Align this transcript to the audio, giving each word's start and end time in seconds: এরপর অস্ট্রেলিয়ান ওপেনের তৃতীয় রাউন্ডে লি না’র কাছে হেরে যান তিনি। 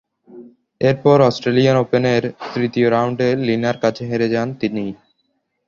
এরপর 0.81 1.17
অস্ট্রেলিয়ান 1.21 1.77
ওপেনের 1.79 2.23
তৃতীয় 2.53 2.87
রাউন্ডে 2.89 3.29
লি 3.45 3.55
না’র 3.57 3.77
কাছে 3.83 4.03
হেরে 4.09 4.27
যান 4.33 4.47
তিনি। 4.61 4.85